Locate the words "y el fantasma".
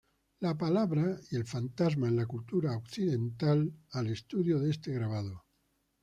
1.29-2.07